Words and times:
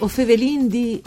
O 0.00 0.08
fevelin 0.08 0.68
di 0.68 1.02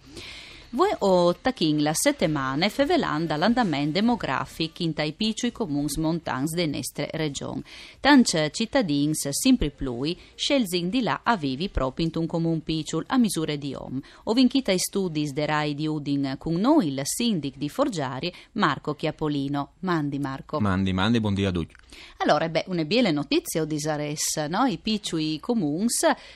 Voi 0.72 0.94
o 1.00 1.34
tachin 1.34 1.82
la 1.82 1.92
settimana 1.92 2.68
fevelanda 2.68 3.34
l'andamento 3.34 3.98
demografico 3.98 4.84
in 4.84 4.92
tai 4.92 5.12
piccoli 5.12 5.50
comuni 5.50 5.88
montani 5.96 6.46
de 6.46 6.66
nostra 6.66 7.08
regione. 7.10 7.64
Tanti 7.98 8.48
cittadini, 8.52 9.10
sempre 9.14 9.70
più, 9.70 10.14
scelgono 10.36 10.88
di 10.88 11.02
là 11.02 11.22
a 11.24 11.36
vivi 11.36 11.68
proprio 11.70 12.06
in 12.06 12.12
un 12.14 12.26
comune 12.28 12.60
piccolo 12.60 13.02
a 13.08 13.18
misura 13.18 13.56
di 13.56 13.74
om. 13.74 14.00
O 14.24 14.32
vinchita 14.32 14.70
i 14.70 14.78
studi 14.78 15.32
de 15.32 15.44
Rai 15.44 15.74
di 15.74 15.88
Udin 15.88 16.36
con 16.38 16.54
noi 16.54 16.86
il 16.86 17.00
sindic 17.02 17.56
di 17.56 17.68
Forgiari, 17.68 18.32
Marco 18.52 18.94
Chiapolino. 18.94 19.72
Mandi 19.80 20.20
Marco. 20.20 20.60
Mandi, 20.60 20.92
mandi, 20.92 21.18
buon 21.18 21.34
a 21.44 21.50
tutti. 21.50 21.74
Allora, 22.18 22.48
beh, 22.48 22.66
una 22.68 22.84
bella 22.84 23.10
notizia 23.10 23.64
di 23.64 23.80
Zares, 23.80 24.36
no? 24.48 24.64
I 24.66 24.78
piccoli 24.78 25.40
comuni 25.40 25.86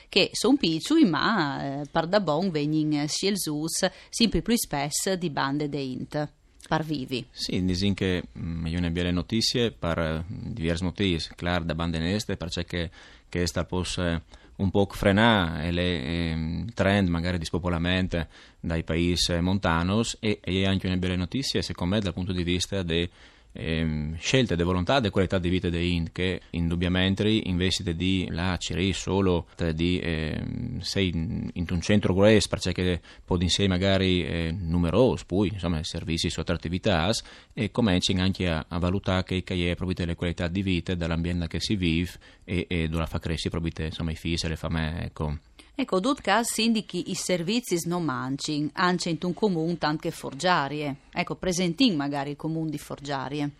che 0.09 0.29
sono 0.33 0.57
piccoli 0.57 1.05
ma 1.05 1.81
eh, 1.81 1.85
per 1.89 2.07
da 2.07 2.19
bon 2.19 2.49
vengono 2.49 3.07
scelsus 3.07 3.87
sempre 4.25 4.41
più 4.41 4.55
spesso 4.55 5.15
di 5.15 5.29
bande 5.29 5.69
de 5.69 5.79
int. 5.79 6.29
Par 6.67 6.83
vivi. 6.83 7.23
Sì, 7.29 7.63
dicono 7.63 7.93
che 7.93 8.23
mm, 8.39 8.65
io 8.65 8.79
ne 8.79 8.89
belle 8.89 9.11
notizie 9.11 9.71
per 9.71 9.99
eh, 9.99 10.25
diversi 10.27 10.83
motivi. 10.83 11.21
Claro, 11.35 11.63
da 11.63 11.75
bande 11.75 11.99
neste, 11.99 12.37
perché 12.37 12.89
che 13.29 13.45
sta 13.45 13.65
possa 13.65 14.19
un 14.57 14.71
po' 14.71 14.87
frenare 14.89 15.67
il 15.67 15.77
eh, 15.77 16.65
trend 16.73 17.09
magari 17.09 17.37
di 17.37 17.45
spopolamento 17.45 18.25
dai 18.59 18.83
paesi 18.83 19.37
montanos 19.41 20.17
e, 20.19 20.39
e 20.41 20.65
anche 20.65 20.87
una 20.87 20.95
bella 20.95 21.17
notizia 21.17 21.61
secondo 21.61 21.95
me 21.95 22.01
dal 22.01 22.13
punto 22.13 22.31
di 22.31 22.43
vista 22.43 22.81
dei 22.81 23.09
ehm, 23.55 24.17
scelte 24.17 24.55
di 24.55 24.63
volontà 24.63 25.01
e 25.01 25.09
qualità 25.09 25.39
di 25.39 25.49
vita 25.49 25.69
dei 25.69 25.93
Ind 25.93 26.11
che 26.11 26.41
indubbiamente 26.51 27.27
investite 27.27 27.95
di 27.95 28.27
la 28.29 28.57
CRI 28.59 28.93
solo 28.93 29.47
di 29.73 29.99
ehm, 29.99 30.79
sei 30.79 31.09
in 31.09 31.65
un 31.69 31.81
centro 31.81 32.13
grosso 32.13 32.47
perché 32.49 33.01
può 33.23 33.37
insieme 33.39 33.73
magari 33.75 34.25
eh, 34.25 34.55
numerosi 34.57 35.25
poi 35.25 35.49
insomma 35.53 35.83
servizi 35.83 36.29
su 36.29 36.39
altre 36.39 36.55
attività 36.55 37.09
e 37.53 37.71
cominciano 37.71 38.21
anche 38.21 38.47
a, 38.47 38.65
a 38.67 38.77
valutare 38.77 39.23
che, 39.23 39.43
che 39.43 39.71
è 39.71 39.75
proprio 39.75 40.05
le 40.05 40.15
qualità 40.15 40.47
di 40.47 40.61
vita 40.61 40.95
dall'ambiente 40.95 41.47
che 41.47 41.59
si 41.59 41.75
vive 41.75 42.11
e, 42.43 42.65
e 42.67 42.87
dove 42.87 43.05
fa 43.05 43.19
crescere 43.19 43.49
proprio 43.49 43.85
insomma 43.85 44.11
i 44.11 44.15
figli 44.15 44.37
e 44.41 44.47
le 44.47 44.55
famiglie 44.55 45.05
ecco 45.05 45.37
Ecco, 45.77 45.99
Dudkas 45.99 46.57
indichi 46.59 47.11
i 47.11 47.15
servizi 47.15 47.77
non 47.87 48.03
manci, 48.03 48.69
anche 48.73 49.09
in 49.09 49.17
un 49.23 49.33
comune 49.33 49.77
tanto 49.77 50.03
che 50.03 50.11
forgiarie. 50.11 50.95
Ecco, 51.11 51.35
presenti 51.35 51.91
magari 51.91 52.31
il 52.31 52.35
comune 52.37 52.69
di 52.69 52.77
forgiarie. 52.77 53.51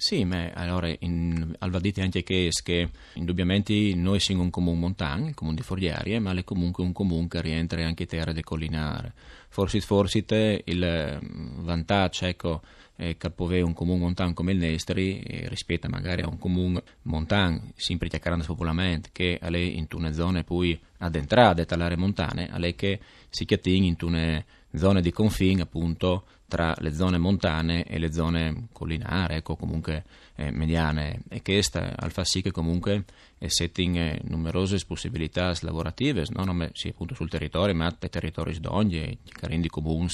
Sì, 0.00 0.24
ma 0.24 0.50
allora 0.54 0.90
in, 1.00 1.54
dite 1.78 2.00
anche 2.00 2.22
che, 2.22 2.50
che 2.62 2.88
indubbiamente 3.14 3.94
noi 3.94 4.18
siamo 4.18 4.40
un 4.40 4.48
comune 4.48 4.78
montano, 4.78 5.28
il 5.28 5.34
comune 5.34 5.56
di 5.56 5.62
Forgiarie, 5.62 6.18
ma 6.18 6.32
è 6.32 6.42
comunque 6.42 6.82
un 6.82 6.92
comune 6.92 7.28
che 7.28 7.42
rientra 7.42 7.84
anche 7.84 8.04
in 8.04 8.08
terra 8.08 8.32
di 8.32 8.42
collinare. 8.42 9.12
Forse, 9.50 9.78
forse 9.82 10.24
il 10.64 11.20
mm, 11.22 11.64
vantaggio, 11.64 12.24
ecco, 12.24 12.62
eh, 13.00 13.16
un 13.62 13.72
comune 13.72 13.98
montano 13.98 14.34
come 14.34 14.52
il 14.52 14.58
Nestri 14.58 15.22
rispetto 15.48 15.88
magari 15.88 16.20
a 16.20 16.28
un 16.28 16.38
comune 16.38 16.82
montano 17.02 17.72
sempre 17.74 18.08
chiacchierando 18.08 18.44
spopolamento 18.44 19.08
che 19.10 19.38
è 19.38 19.56
in 19.56 19.86
tune 19.86 20.12
zone 20.12 20.44
poi 20.44 20.78
addentrate 20.98 21.64
dall'area 21.64 21.96
montane 21.96 22.48
è 22.48 22.74
che 22.74 23.00
si 23.30 23.46
chiatting 23.46 23.84
in 23.84 23.96
tune 23.96 24.44
zone 24.74 25.00
di 25.00 25.10
confine 25.12 25.62
appunto 25.62 26.24
tra 26.50 26.74
le 26.78 26.92
zone 26.92 27.16
montane 27.16 27.84
e 27.84 27.98
le 27.98 28.12
zone 28.12 28.66
collinari, 28.72 29.36
ecco, 29.36 29.54
comunque 29.54 30.02
eh, 30.34 30.50
mediane, 30.50 31.22
e 31.28 31.42
che 31.42 31.62
sta 31.62 31.94
al 31.96 32.10
fa 32.10 32.24
sì 32.24 32.42
che 32.42 32.50
comunque 32.50 33.04
setting 33.46 33.96
eh, 33.96 34.20
numerose 34.24 34.84
possibilità 34.84 35.54
lavorative, 35.60 36.26
non 36.30 36.68
sì, 36.72 36.88
appunto 36.88 37.14
sul 37.14 37.30
territorio, 37.30 37.72
ma 37.72 37.94
per 37.96 38.10
territori 38.10 38.58
d'ogni, 38.58 39.16
carindi 39.30 39.68
comuni 39.68 40.08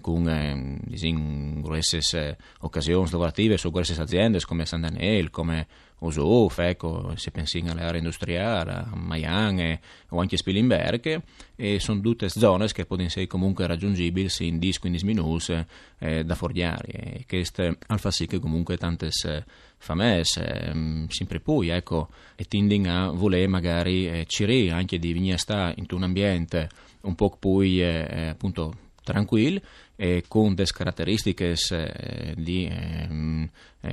con 0.00 0.28
eh, 0.28 1.60
grosse 1.60 2.38
occasioni 2.60 3.10
lavorative 3.10 3.58
su 3.58 3.70
grosse 3.70 4.00
aziende 4.00 4.40
come 4.40 4.64
San 4.64 4.80
Daniel, 4.80 5.30
come 5.30 5.66
Osof, 5.98 6.58
ecco, 6.58 7.14
se 7.16 7.30
pensi 7.30 7.62
alle 7.66 7.82
aree 7.82 7.98
industriali, 7.98 8.70
a 8.70 8.90
Miami 8.94 9.78
o 10.10 10.20
anche 10.20 10.34
a 10.34 10.38
Spilimberg, 10.38 11.22
e 11.56 11.80
sono 11.80 12.00
tutte 12.00 12.28
zone 12.28 12.66
che 12.66 12.84
possono 12.84 13.06
essere 13.06 13.26
comunque 13.26 13.66
raggiungibili 13.66 14.28
in 14.40 14.58
10-15 14.58 15.04
minuti 15.04 15.66
eh, 15.98 16.22
da 16.22 16.34
Fordiari, 16.34 16.90
e 16.90 17.24
questo 17.26 17.76
fa 17.96 18.10
sì 18.10 18.26
che 18.26 18.38
comunque 18.38 18.76
tante 18.76 19.10
famesse, 19.78 20.44
eh, 20.44 21.06
sempre 21.08 21.40
poi, 21.40 21.68
ecco, 21.68 22.08
e 22.34 22.44
tendono 22.44 23.06
a 23.06 23.10
voler 23.10 23.48
magari 23.48 24.06
eh, 24.06 24.24
ciri 24.26 24.70
anche 24.70 24.98
di 24.98 25.14
venire 25.14 25.34
a 25.34 25.38
stare 25.38 25.74
in 25.78 25.86
un 25.90 26.02
ambiente 26.02 26.68
un 27.02 27.14
po' 27.14 27.30
più, 27.38 27.60
eh, 27.60 28.06
eh, 28.10 28.26
appunto, 28.28 28.74
tranquillo, 29.02 29.60
eh, 29.94 30.24
con 30.26 30.54
delle 30.54 30.68
caratteristiche 30.70 31.54
eh, 31.70 32.34
di 32.36 32.66
eh, 32.66 33.48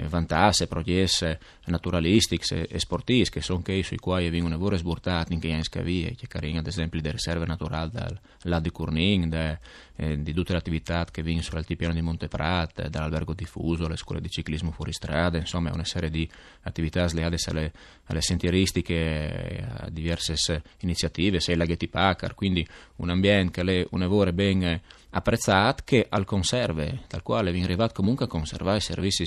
vantasse, 0.08 0.68
proiesse 0.68 1.40
naturalistiche 1.66 2.68
e 2.68 2.80
sportive, 2.80 3.30
che 3.30 3.42
sono 3.42 3.62
quei 3.62 3.84
sui 3.84 3.98
quali 3.98 4.30
vengono 4.30 4.54
lavori 4.54 4.78
sburtati 4.78 5.34
in 5.34 5.40
che 5.40 5.64
scavie, 5.64 6.16
che 6.16 6.28
carino 6.28 6.60
ad 6.60 6.68
esempio 6.68 7.00
delle 7.00 7.14
riserve 7.14 7.46
naturali 7.46 7.92
dal 7.92 8.20
lago 8.44 8.62
di 8.64 8.70
Curnin, 8.70 9.30
de, 9.30 9.60
eh, 9.96 10.22
di 10.22 10.34
tutte 10.34 10.54
le 10.54 10.58
attività 10.58 11.06
che 11.06 11.22
vengono 11.22 11.46
sull'altipiano 11.46 11.94
di 11.94 12.02
Monteprat, 12.02 12.88
dall'albergo 12.88 13.34
diffuso, 13.34 13.88
le 13.88 13.98
scuole 13.98 14.22
di 14.22 14.30
ciclismo 14.30 14.72
fuori 14.72 14.92
strada, 14.94 15.38
insomma 15.38 15.72
una 15.72 15.86
serie 15.86 16.10
di 16.10 16.30
attività 16.62 17.06
legate 17.14 17.38
alle, 17.48 17.72
alle 18.06 18.22
sentieristiche, 18.22 19.66
a 19.80 19.90
diverse 19.90 20.62
iniziative, 20.80 21.40
sei 21.40 21.56
laghetti 21.56 21.88
Packard, 21.88 22.36
quindi 22.36 22.68
un 22.98 23.10
ambiente 23.10 23.64
che 23.64 23.82
è 23.82 23.88
un 23.92 24.00
lavoro 24.00 24.32
ben 24.34 24.82
apprezzato 25.14 25.84
che 25.86 26.06
al 26.10 26.26
conserve, 26.26 27.04
dal 27.08 27.22
quale 27.22 27.52
viene 27.52 27.66
arrivato 27.66 27.94
comunque 27.94 28.26
a 28.26 28.28
conservare 28.28 28.80
servizi 28.80 29.26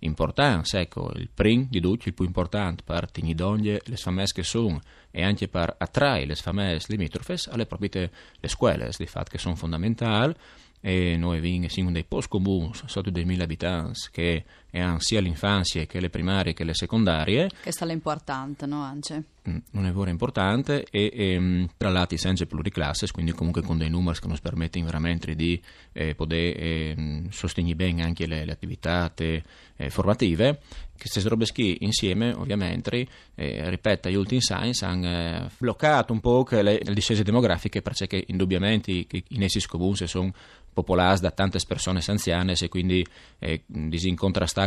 importanti, 0.00 0.76
ecco, 0.76 1.10
il 1.14 1.28
prim 1.32 1.66
di 1.68 1.80
tutti, 1.80 2.08
il 2.08 2.14
più 2.14 2.24
importante 2.24 2.82
per 2.84 3.10
tenere 3.10 3.80
le 3.84 3.96
famiglie 3.96 4.26
che 4.32 4.42
sono 4.42 4.80
e 5.10 5.24
anche 5.24 5.48
per 5.48 5.74
attrarre 5.78 6.26
le 6.26 6.34
famiglie 6.34 6.80
limitrofe 6.86 7.36
alle 7.50 7.66
proprie 7.66 8.10
le 8.38 8.48
scuole, 8.48 8.90
di 8.96 9.06
fatto 9.06 9.30
che 9.30 9.38
sono 9.38 9.54
fondamentali 9.54 10.34
e 10.82 11.16
noi 11.18 11.68
siamo 11.68 11.90
dei 11.90 12.04
post 12.04 12.28
comuni 12.28 12.72
sotto 12.72 13.10
2000 13.10 13.44
abitanti 13.44 14.00
che 14.10 14.44
hanno 14.72 14.98
sia 14.98 15.20
l'infanzia 15.20 15.84
che 15.84 16.00
le 16.00 16.08
primarie 16.08 16.54
che 16.54 16.64
le 16.64 16.74
secondarie. 16.74 17.50
Che 17.62 17.72
sta 17.72 17.84
l'importante, 17.84 18.66
no, 18.66 18.82
Ance? 18.82 19.24
Mm, 19.48 19.56
un 19.72 19.82
lavoro 19.84 20.10
importante 20.10 20.84
e, 20.90 21.10
e 21.14 21.40
mm, 21.40 21.64
tra 21.78 21.88
l'altro 21.88 22.18
senza 22.18 22.44
pluriclasses, 22.44 23.10
quindi 23.10 23.32
comunque 23.32 23.62
con 23.62 23.78
dei 23.78 23.88
numeri 23.88 24.18
che 24.18 24.28
ci 24.34 24.40
permettono 24.42 24.84
veramente 24.84 25.34
di 25.34 25.58
eh, 25.92 26.14
poter 26.14 26.54
eh, 26.58 27.22
sostenere 27.30 27.74
bene 27.74 28.02
anche 28.02 28.26
le, 28.26 28.44
le 28.44 28.52
attività 28.52 29.08
te, 29.08 29.42
eh, 29.76 29.88
formative. 29.88 30.60
Queste 30.94 31.26
robe 31.26 31.46
qui 31.50 31.78
insieme, 31.80 32.34
ovviamente, 32.34 33.06
eh, 33.34 33.70
ripeto, 33.70 34.10
gli 34.10 34.16
ultimi 34.16 34.42
science 34.42 34.84
hanno 34.84 35.06
eh, 35.06 35.48
bloccato 35.56 36.12
un 36.12 36.20
po' 36.20 36.46
le, 36.50 36.78
le 36.82 36.92
discese 36.92 37.22
demografiche 37.22 37.80
perché 37.80 38.22
indubbiamente 38.26 38.90
i, 38.90 39.06
i 39.08 39.62
comuni 39.66 40.06
sono 40.06 40.30
popolati 40.72 41.20
da 41.20 41.30
tante 41.30 41.58
persone 41.66 42.00
anziane 42.06 42.54
e 42.58 42.68
quindi 42.68 43.04
eh, 43.38 43.64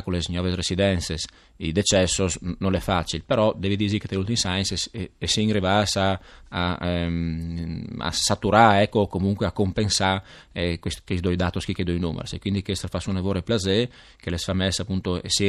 con 0.03 0.13
le 0.13 0.21
nuove 0.29 0.55
residenze 0.55 1.17
i 1.57 1.71
decessos 1.71 2.39
non 2.59 2.75
è 2.75 2.79
facile, 2.79 3.23
però 3.25 3.53
devi 3.55 3.75
dire 3.75 3.97
che 3.97 4.07
le 4.09 4.17
ultime 4.17 4.37
science 4.37 4.62
e, 4.91 5.11
e 5.17 5.27
si 5.27 5.41
arriva 5.49 5.83
a, 5.93 6.19
a, 6.49 6.77
ehm, 6.81 7.95
a, 7.99 8.11
saturare, 8.11 8.83
ecco, 8.83 9.07
comunque 9.07 9.45
a 9.45 9.51
compensare 9.51 10.23
eh, 10.51 10.79
questi 10.79 11.19
due 11.19 11.35
dati, 11.35 11.53
questi 11.53 11.83
due 11.83 11.97
numeri, 11.97 12.27
e 12.35 12.39
quindi 12.39 12.61
questo 12.61 12.87
fa 12.87 13.01
un 13.07 13.15
lavoro 13.15 13.41
plaisir 13.41 13.89
che 14.17 14.29
le 14.29 14.37
famiglie 14.37 14.71
appunto 14.79 15.21
si 15.25 15.45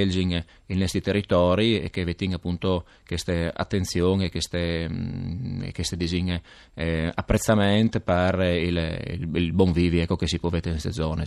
i 0.66 0.74
nostri 0.76 1.00
territori 1.00 1.80
e 1.80 1.90
che 1.90 2.04
vetting 2.04 2.34
appunto 2.34 2.84
queste 3.06 3.50
attenzioni 3.54 4.30
queste, 4.30 4.88
mm, 4.88 5.68
queste 5.72 5.96
disegne 5.96 6.42
eh, 6.74 7.10
apprezzamento 7.14 8.00
per 8.00 8.40
il, 8.40 8.76
il, 8.76 9.36
il 9.36 9.52
buon 9.52 9.72
vivi 9.72 10.00
ecco, 10.00 10.16
che 10.16 10.26
si 10.26 10.38
può 10.38 10.48
vedere 10.48 10.74
in 10.74 10.80
queste 10.80 11.00
zone. 11.00 11.24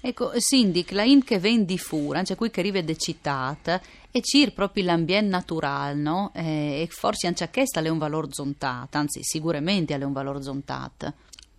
Ecco, 0.00 0.30
Sindic, 0.36 0.92
la 0.92 1.02
in 1.02 1.24
che 1.24 1.40
vendi 1.40 1.76
fura, 1.76 2.22
cioè 2.22 2.36
qui 2.36 2.50
che 2.50 2.60
arriva 2.60 2.80
de 2.80 2.96
città, 2.96 3.58
e 4.10 4.20
cir 4.22 4.52
proprio 4.52 4.84
l'ambiente 4.84 5.30
naturale, 5.30 5.94
no? 5.94 6.32
Eh, 6.34 6.82
e 6.82 6.88
forse 6.90 7.26
anche 7.26 7.48
questa 7.50 7.80
è 7.80 7.88
un 7.88 7.98
valore 7.98 8.28
zontato, 8.30 8.96
anzi 8.98 9.20
sicuramente 9.22 9.94
è 9.94 10.02
un 10.02 10.12
valore 10.12 10.42
zontato. 10.42 11.12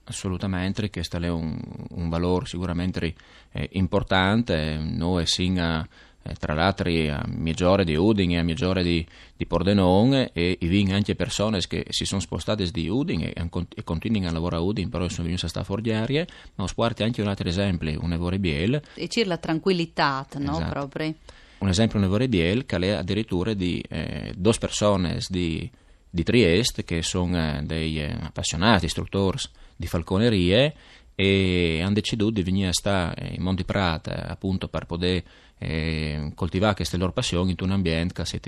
Assolutamente, 0.06 0.90
questo 0.90 1.18
è 1.18 1.30
un, 1.30 1.60
un 1.92 2.10
valore 2.10 2.48
sicuramente 2.48 3.14
eh, 3.52 3.70
importante, 3.74 4.78
noi 4.80 5.28
sin 5.28 5.88
eh, 6.22 6.34
tra 6.34 6.54
l'altro 6.54 6.90
a 6.90 7.24
Migliore 7.28 7.86
di 7.86 7.96
Udine 7.96 8.36
e 8.36 8.38
a 8.40 8.44
Migliore 8.44 8.84
di, 8.84 9.06
di 9.38 9.46
Pordenone 9.46 10.32
e 10.34 10.58
i 10.60 10.68
vin 10.68 10.94
anche 10.94 11.16
persone 11.16 11.60
che 11.62 11.86
si 11.90 12.06
sono 12.06 12.20
spostate 12.20 12.70
di 12.72 12.90
Udine 12.90 13.32
e, 13.32 13.50
e 13.76 13.84
continuano 13.84 14.28
a 14.28 14.34
lavorare 14.34 14.62
a 14.62 14.66
Udine 14.66 14.90
però 14.90 15.08
sono 15.08 15.24
venute 15.28 15.46
a 15.46 15.50
stare 15.50 15.66
fuori 15.66 15.94
aria 15.94 16.26
ma 16.56 16.66
ho 16.66 16.68
sparti 16.68 17.04
anche 17.04 17.22
un 17.22 17.30
altro 17.30 17.48
esempio 17.48 17.98
un 18.02 18.12
Evore 18.12 18.38
Biel 18.38 18.82
e 18.96 19.08
c'è 19.08 19.24
la 19.24 19.38
tranquillità 19.38 20.28
no? 20.40 20.52
Esatto. 20.52 20.70
proprio 20.70 21.16
un 21.60 21.70
esempio 21.70 21.98
un 22.00 22.06
Evore 22.06 22.30
Biel 22.30 22.66
che 22.66 22.78
è 22.78 22.90
addirittura 22.90 23.54
di 23.54 23.84
eh, 23.90 24.34
due 24.36 24.54
persone 24.60 25.20
di, 25.28 25.70
di 26.10 26.24
Trieste 26.24 26.84
che 26.84 27.02
sono 27.02 27.38
eh, 27.38 27.62
dei 27.64 28.02
eh, 28.02 28.16
appassionati 28.22 28.86
istruttori 28.86 29.40
di 29.76 29.88
falconerie 29.88 30.74
e 31.16 31.82
hanno 31.82 31.96
deciso 31.96 32.30
di 32.30 32.44
venire 32.44 32.70
a 32.70 32.74
stare 32.74 33.34
in 33.36 33.44
Monti 33.44 33.66
Prata 33.66 34.28
appunto 34.28 34.70
per 34.70 34.86
poter 34.86 35.22
eh, 35.58 36.32
coltivare 36.34 36.76
queste 36.76 36.96
loro 36.96 37.12
passioni 37.12 37.52
in 37.52 37.58
un 37.60 37.72
ambiente 37.72 38.14
che 38.14 38.26
sia 38.26 38.40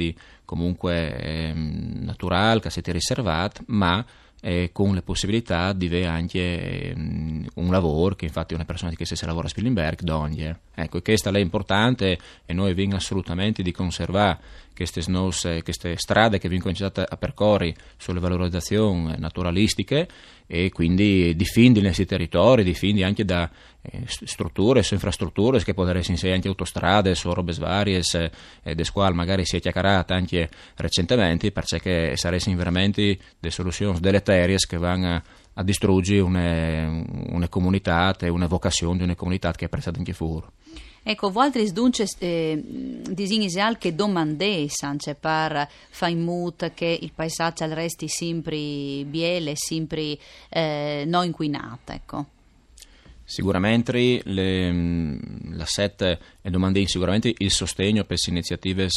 comunque 0.45 1.17
eh, 1.17 1.53
naturale, 1.53 2.61
che 2.61 2.69
sia 2.69 2.81
riservato, 2.85 3.63
ma 3.67 4.05
eh, 4.41 4.71
con 4.73 4.93
le 4.93 5.01
possibilità 5.01 5.71
di 5.71 5.85
avere 5.85 6.07
anche 6.07 6.39
eh, 6.39 6.93
un 6.95 7.71
lavoro 7.71 8.15
che 8.15 8.25
infatti 8.25 8.53
una 8.53 8.65
persona 8.65 8.91
che 8.91 9.05
se 9.05 9.25
lavora 9.25 9.47
a 9.47 9.49
Spilimberg 9.49 10.01
donne. 10.01 10.59
Ecco, 10.73 11.01
questa 11.01 11.29
è 11.29 11.39
importante 11.39 12.17
e 12.45 12.53
noi 12.53 12.73
vengono 12.73 12.97
assolutamente 12.97 13.61
di 13.61 13.71
conservare 13.71 14.39
queste, 14.75 15.01
snos, 15.01 15.47
queste 15.63 15.95
strade 15.95 16.39
che 16.39 16.49
vengono 16.49 16.73
cominciate 16.73 17.05
a 17.07 17.17
percorrere 17.17 17.75
sulle 17.97 18.19
valorizzazioni 18.19 19.13
naturalistiche 19.17 20.07
e 20.53 20.69
quindi 20.69 21.33
difendi 21.33 21.79
i 21.79 21.81
nostri 21.81 22.05
territori, 22.05 22.65
difendi 22.65 23.03
anche 23.03 23.23
da 23.23 23.49
eh, 23.81 24.03
strutture, 24.05 24.83
infrastrutture 24.91 25.63
che 25.63 25.73
possono 25.73 25.97
essere 25.97 26.33
anche 26.33 26.49
autostrade, 26.49 27.15
su 27.15 27.31
robe 27.31 27.53
varie, 27.53 28.01
eh, 28.63 28.75
des 28.75 28.91
quali 28.91 29.15
magari 29.15 29.45
si 29.45 29.55
è 29.55 29.61
chiacchierata 29.61 30.13
anche 30.13 30.49
recentemente 30.75 31.53
perché 31.53 32.17
sarebbero 32.17 32.57
veramente 32.57 33.17
delle 33.39 33.53
soluzioni 33.53 33.97
deleterie 34.01 34.57
che 34.57 34.75
vanno 34.75 35.15
a, 35.15 35.23
a 35.53 35.63
distruggere 35.63 36.19
una, 36.19 37.01
una 37.29 37.47
comunità 37.47 38.13
una 38.23 38.47
vocazione 38.47 38.97
di 38.97 39.03
una 39.03 39.15
comunità 39.15 39.53
che 39.53 39.63
è 39.63 39.65
apprezzata 39.67 39.99
anche 39.99 40.11
fuori. 40.11 40.47
Ecco, 41.03 41.29
Waltris 41.29 41.71
dunque 41.71 42.05
eh, 42.19 42.61
disigni 43.09 43.49
che 43.79 43.95
domande 43.95 44.67
cioè 44.99 45.15
per 45.15 45.67
fare 45.89 46.11
in 46.11 46.21
modo 46.21 46.71
che 46.75 46.99
il 47.01 47.11
paesaggio 47.13 47.65
resti 47.73 48.07
sempre 48.07 49.03
biele, 49.05 49.53
sempre 49.55 50.15
eh, 50.49 51.03
non 51.07 51.25
inquinato, 51.25 51.91
ecco. 51.91 52.25
Sicuramente 53.23 54.21
le, 54.23 55.19
la 55.53 55.65
SET 55.65 56.19
è 56.41 56.49
domandando 56.49 56.87
sicuramente 56.87 57.33
il 57.35 57.49
sostegno 57.49 57.99
per 57.99 58.07
queste 58.07 58.29
iniziative 58.29 58.89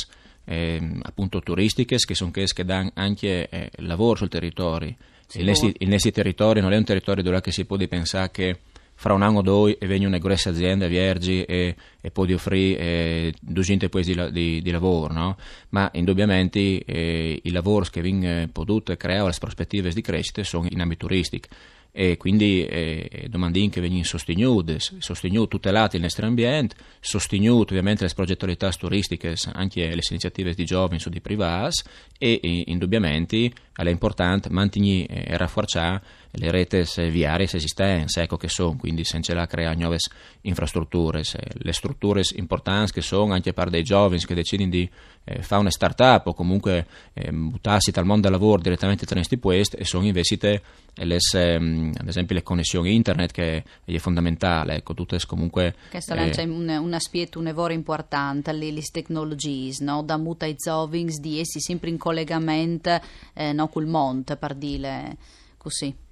eh, 0.45 0.99
appunto 1.03 1.41
turistiche 1.41 1.97
che 1.97 2.15
sono 2.15 2.31
quelle 2.31 2.49
che 2.53 2.65
danno 2.65 2.91
anche 2.95 3.49
eh, 3.49 3.71
lavoro 3.77 4.17
sul 4.17 4.29
territorio. 4.29 4.95
Il 5.33 5.47
nostro, 5.47 5.73
il 5.79 5.89
nostro 5.89 6.11
territorio 6.11 6.63
non 6.63 6.73
è 6.73 6.77
un 6.77 6.85
territorio 6.85 7.23
dove 7.23 7.41
si 7.51 7.65
può 7.65 7.77
pensare 7.89 8.31
che 8.31 8.59
fra 8.95 9.13
un 9.13 9.23
anno 9.23 9.39
o 9.39 9.43
due 9.43 9.77
e 9.79 9.87
vengono 9.87 10.11
una 10.11 10.19
grossa 10.19 10.51
azienda 10.51 10.89
vergi 10.89 11.43
e, 11.43 11.77
e 12.01 12.11
può 12.11 12.25
offrire 12.33 12.79
eh, 12.79 13.35
200 13.41 13.89
posti 13.89 14.15
di, 14.15 14.33
di, 14.33 14.63
di, 14.63 14.71
lavoro, 14.71 15.13
no? 15.13 15.37
ma 15.71 15.91
indubbiamente 15.95 16.85
eh, 16.85 17.41
i 17.43 17.51
lavori 17.51 17.89
che 17.91 18.01
vengono 18.01 18.49
potuti 18.53 18.97
creare, 18.97 19.27
le 19.27 19.37
prospettive 19.39 19.91
di 19.91 20.01
crescita 20.01 20.43
sono 20.43 20.67
in 20.71 20.81
ambito 20.81 21.07
turistico 21.07 21.49
e 21.97 22.17
quindi 22.17 22.67
eh, 22.67 23.27
domandin 23.29 23.71
che 23.71 23.81
vengono 23.81 24.03
sostenute, 24.03 24.81
sostenute, 24.81 25.49
tutelate 25.49 25.95
il 25.95 26.03
nostro 26.03 26.27
ambiente, 26.27 26.75
sostenute 26.99 27.73
ovviamente 27.73 28.03
le 28.03 28.11
progettualità 28.13 28.69
turistiche, 28.71 29.37
anche 29.53 29.95
le 29.95 30.03
iniziative 30.11 30.55
di 30.55 30.65
giovani 30.65 30.99
su 30.99 31.09
di 31.09 31.21
privati 31.21 31.83
e 32.19 32.41
indubbiamente 32.67 33.53
è 33.73 33.89
importante 33.89 34.51
mantenere 34.51 35.07
e 35.07 35.37
rafforzare 35.37 36.03
le 36.33 36.51
reti 36.51 36.83
viarie 37.11 37.47
esistenti, 37.47 38.19
ecco 38.19 38.37
che 38.37 38.49
sono, 38.49 38.77
quindi 38.77 39.05
senza 39.05 39.33
la 39.35 39.47
creare 39.47 39.77
nuove 39.77 39.99
infrastrutture, 40.41 41.23
le 41.53 41.73
strutture 41.73 42.23
importanti 42.35 42.91
che 42.91 43.03
sono 43.03 43.35
anche 43.35 43.53
per 43.53 43.71
dei 43.71 43.85
giovani 43.85 44.21
che 44.25 44.35
decidono 44.35 44.71
di 44.71 44.91
eh, 45.25 45.43
fare 45.43 45.61
una 45.61 45.71
start-up 45.71 46.27
o 46.27 46.35
comunque 46.35 46.87
eh, 47.15 47.33
buttarsi 47.33 47.91
dal 47.91 48.05
mondo 48.05 48.29
del 48.29 48.33
lavoro 48.33 48.61
direttamente 48.61 49.07
tra 49.07 49.17
questi 49.17 49.39
posti 49.39 49.77
e 49.77 49.85
sono 49.85 50.05
investite 50.05 50.63
le, 50.95 51.19
ehm, 51.33 51.93
ad 51.99 52.09
esempio 52.09 52.35
le 52.35 52.43
connessioni 52.43 52.95
internet 52.95 53.33
che 53.33 53.65
è 53.85 53.99
fondamentale, 53.99 54.77
ecco, 54.77 54.95
tutte 54.95 55.19
comunque... 55.27 55.75
Questa 55.91 56.15
eh, 56.15 56.31
è 56.31 56.45
un, 56.45 56.69
un 56.69 56.95
aspetto, 56.95 57.39
un 57.39 57.47
lavoro 57.47 57.73
importante, 57.73 58.53
le, 58.53 58.71
le 58.71 58.83
tecnologie, 58.83 59.75
no? 59.81 60.03
da 60.03 60.17
muta 60.17 60.47
i 60.47 60.55
zovings 60.57 61.19
di 61.19 61.41
essi 61.41 61.61
sempre 61.61 61.91
in 61.91 61.99
collegamento 61.99 63.01
eh, 63.33 63.53
no, 63.53 63.69
col 63.69 63.87
mondo, 63.87 64.37
per 64.37 64.55
dire 64.55 65.17
così. 65.57 66.04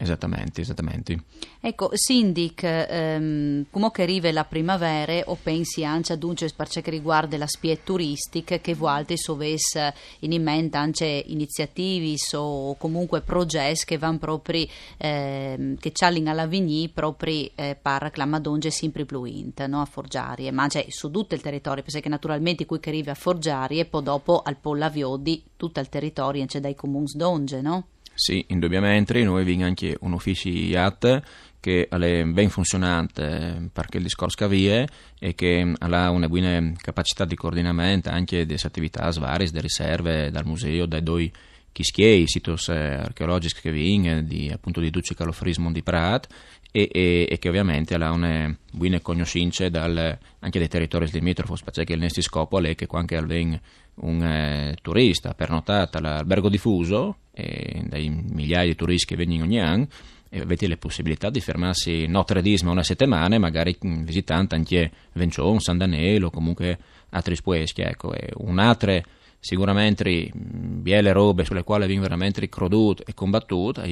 Esattamente, 0.00 0.60
esattamente. 0.60 1.24
Ecco, 1.60 1.90
Sindic, 1.92 2.62
ehm, 2.62 3.66
come 3.68 3.90
arriva 3.96 4.30
la 4.30 4.44
primavera 4.44 5.24
o 5.26 5.36
pensi 5.42 5.84
anche 5.84 6.12
ad 6.12 6.22
un 6.22 6.36
per 6.54 6.68
che 6.68 6.90
riguarda 6.90 7.36
l'aspetto 7.36 7.80
turistico 7.92 8.56
che 8.60 8.74
vuole 8.74 9.16
sovesse 9.16 9.92
in 10.20 10.40
mente 10.40 10.76
anche 10.76 11.24
iniziative 11.26 12.14
o 12.34 12.76
comunque 12.76 13.22
progetti 13.22 13.86
che 13.86 13.98
vanno 13.98 14.18
proprio 14.18 14.66
ehm, 14.98 15.76
che 15.78 15.90
c'hanno 15.92 16.30
alla 16.30 16.46
vigni 16.46 16.88
proprio 16.90 17.50
eh, 17.56 17.76
per 17.80 18.12
la 18.14 18.24
Madonge 18.26 18.70
sempre 18.70 19.04
più 19.04 19.24
int, 19.24 19.64
no? 19.64 19.80
a 19.80 19.84
Forgiarie, 19.84 20.52
ma 20.52 20.68
cioè, 20.68 20.86
su 20.90 21.10
tutto 21.10 21.34
il 21.34 21.40
territorio, 21.40 21.82
perché 21.82 22.08
naturalmente 22.08 22.66
qui 22.66 22.78
che 22.78 22.90
arriva 22.90 23.10
a 23.10 23.16
Forgiarie 23.16 23.80
e 23.80 23.84
poi 23.84 24.04
dopo 24.04 24.42
al 24.42 24.56
Pollaviodi 24.56 25.42
tutto 25.56 25.80
il 25.80 25.88
territorio 25.88 26.46
c'è 26.46 26.60
dai 26.60 26.76
comuni 26.76 27.10
d'Onge, 27.14 27.60
no? 27.60 27.86
Sì, 28.20 28.44
indubbiamente, 28.48 29.22
noi 29.22 29.42
abbiamo 29.42 29.64
anche 29.64 29.96
un 30.00 30.12
ufficio 30.12 30.48
IAT 30.48 31.22
che 31.60 31.86
è 31.86 32.24
ben 32.24 32.48
funzionante 32.48 33.70
perché 33.72 33.98
il 33.98 34.02
discorso 34.02 34.44
avvia 34.44 34.84
e 35.20 35.36
che 35.36 35.72
ha 35.78 36.10
una 36.10 36.28
buona 36.28 36.72
capacità 36.78 37.24
di 37.24 37.36
coordinamento 37.36 38.10
anche 38.10 38.44
delle 38.44 38.58
attività 38.60 39.08
varie, 39.10 39.46
delle 39.46 39.60
riserve 39.60 40.32
dal 40.32 40.44
museo, 40.46 40.86
dai 40.86 41.04
due 41.04 41.30
chischiei, 41.70 42.26
siti 42.26 42.50
eh, 42.50 42.74
archeologici 42.74 43.60
che 43.60 43.70
di, 43.70 44.50
appunto 44.52 44.80
di 44.80 44.90
Duce 44.90 45.14
Calofrismo 45.14 45.70
di 45.70 45.84
Prat 45.84 46.26
e, 46.72 46.88
e, 46.90 47.28
e, 47.30 47.38
che 47.38 47.48
ovviamente 47.48 47.94
ha 47.94 48.10
una 48.10 48.52
buona 48.72 48.98
conoscenza 49.00 49.64
anche 49.64 50.58
dei 50.58 50.68
territori 50.68 51.08
limitrofi, 51.12 51.62
perché 51.62 51.92
il 51.92 52.00
nostro 52.00 52.22
scopo 52.22 52.60
è 52.60 52.74
che 52.74 52.88
quando 52.88 53.24
viene 53.26 53.60
un 54.00 54.22
eh, 54.22 54.76
turista 54.82 55.34
pernotata 55.34 55.98
all'albergo 55.98 56.48
diffuso, 56.48 57.16
eh, 57.38 57.82
dai 57.86 58.08
migliaia 58.08 58.66
di 58.66 58.74
turisti 58.74 59.06
che 59.06 59.16
vengono 59.16 59.44
ogni 59.44 59.60
anno, 59.60 59.86
e 60.30 60.40
avete 60.40 60.66
le 60.66 60.76
possibilità 60.76 61.30
di 61.30 61.40
fermarsi 61.40 62.06
no 62.06 62.24
tre 62.24 62.42
disma 62.42 62.70
una 62.70 62.82
settimana, 62.82 63.38
magari 63.38 63.76
mm, 63.84 64.02
visitando 64.02 64.54
anche 64.54 64.90
Vencion, 65.12 65.60
San 65.60 65.78
Danilo 65.78 66.26
o 66.26 66.30
comunque 66.30 66.78
altri 67.10 67.34
spueschi. 67.34 67.80
Ecco, 67.82 68.14
un'altra 68.36 69.00
sicuramente 69.40 70.30
biele 70.34 71.12
robe 71.12 71.44
sulle 71.44 71.62
quali 71.62 71.86
viene 71.86 72.02
veramente 72.02 72.46
crodute 72.48 73.04
e 73.06 73.14
combattuta 73.14 73.84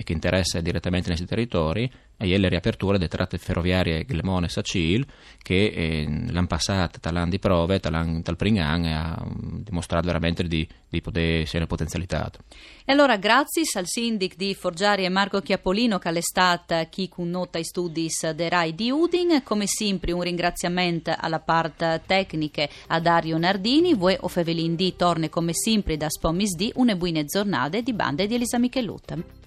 e 0.00 0.02
che 0.02 0.14
interessa 0.14 0.62
direttamente 0.62 1.10
nei 1.10 1.26
territori 1.26 1.90
e 2.16 2.38
le 2.38 2.48
riaperture 2.48 2.96
delle 2.96 3.10
tratte 3.10 3.36
ferroviarie 3.36 4.04
Glemone 4.04 4.48
Sacil 4.48 5.06
che 5.42 5.66
eh, 5.66 6.06
l'anno 6.30 6.46
passato 6.46 6.98
tal'anno 7.00 7.28
di 7.28 7.38
prove 7.38 7.80
tal, 7.80 8.20
tal 8.22 8.36
Pringan 8.36 8.84
ha 8.84 9.22
dimostrato 9.62 10.06
veramente 10.06 10.42
di, 10.44 10.66
di 10.88 11.02
poter 11.02 11.42
essere 11.42 11.66
potenzialità. 11.66 12.30
E 12.84 12.92
allora 12.92 13.18
grazie 13.18 13.62
al 13.74 13.86
sindic 13.86 14.36
di 14.36 14.54
Forgiari 14.54 15.04
e 15.04 15.10
Marco 15.10 15.40
Chiapolino 15.40 15.98
che 15.98 16.22
stato 16.22 16.74
chi 16.88 17.08
con 17.08 17.28
nota 17.28 17.58
i 17.58 17.64
studi 17.64 18.08
de 18.34 18.48
RAI 18.48 18.74
di 18.74 18.90
Udin 18.90 19.42
come 19.44 19.66
sempre 19.66 20.12
un 20.12 20.22
ringraziamento 20.22 21.14
alla 21.14 21.40
parte 21.40 22.02
tecnica 22.06 22.66
a 22.88 23.00
Dario 23.00 23.36
Nardini 23.36 23.94
voi 23.94 24.16
o 24.18 24.28
Fevelin 24.28 24.76
D 24.76 24.96
torne 24.96 25.28
come 25.28 25.52
sempre 25.52 25.98
da 25.98 26.08
Spomis 26.08 26.54
D 26.54 26.70
une 26.74 26.96
buone 26.96 27.24
giornate 27.26 27.82
di 27.82 27.92
bande 27.92 28.26
di 28.26 28.34
Elisa 28.34 28.58
Michelutta 28.58 29.39